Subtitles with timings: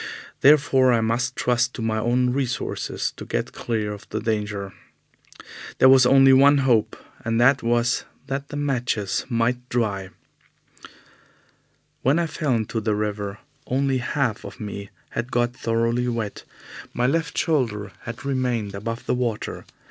[0.39, 4.73] Therefore I must trust to my own resources to get clear of the danger.
[5.77, 10.09] There was only one hope, and that was that the matches might dry.
[12.01, 13.37] When I fell into the river,
[13.67, 16.45] only half of me had got thoroughly wet.
[16.95, 19.65] My left shoulder had remained above the water.